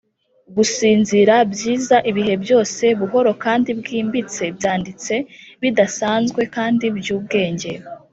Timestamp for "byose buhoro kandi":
2.43-3.69